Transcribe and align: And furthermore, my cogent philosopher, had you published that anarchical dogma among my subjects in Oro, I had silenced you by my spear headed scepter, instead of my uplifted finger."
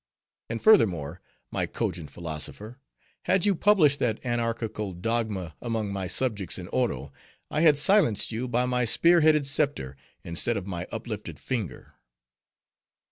And 0.49 0.59
furthermore, 0.59 1.21
my 1.51 1.67
cogent 1.67 2.09
philosopher, 2.09 2.79
had 3.25 3.45
you 3.45 3.53
published 3.53 3.99
that 3.99 4.19
anarchical 4.25 4.93
dogma 4.93 5.55
among 5.61 5.93
my 5.93 6.07
subjects 6.07 6.57
in 6.57 6.67
Oro, 6.69 7.13
I 7.51 7.61
had 7.61 7.77
silenced 7.77 8.31
you 8.31 8.47
by 8.47 8.65
my 8.65 8.83
spear 8.83 9.21
headed 9.21 9.45
scepter, 9.45 9.95
instead 10.23 10.57
of 10.57 10.65
my 10.65 10.87
uplifted 10.91 11.37
finger." 11.37 11.93